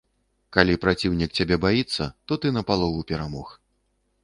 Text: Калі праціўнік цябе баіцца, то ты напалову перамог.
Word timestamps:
Калі 0.55 0.77
праціўнік 0.85 1.31
цябе 1.41 1.55
баіцца, 1.67 2.09
то 2.31 2.41
ты 2.45 2.55
напалову 2.59 3.07
перамог. 3.15 3.57